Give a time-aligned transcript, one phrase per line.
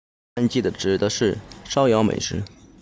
[0.35, 2.41] hangi 指的是烧窑美食